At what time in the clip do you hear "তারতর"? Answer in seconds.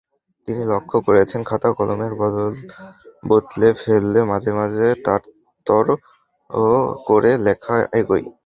5.05-5.85